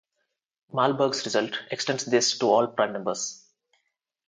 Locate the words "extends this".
1.69-2.39